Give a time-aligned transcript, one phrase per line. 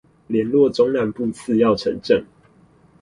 [0.25, 2.23] 連絡中南部次要城鎮